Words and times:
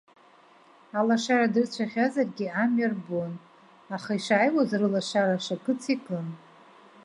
Алашара 0.99 1.53
дырцәахьазаргьы 1.53 2.47
амҩа 2.63 2.87
рбон, 2.93 3.33
аха 3.95 4.11
ишааиуаз 4.17 4.71
рылашара 4.81 5.45
шакыц 5.45 5.81
иакын. 5.91 6.27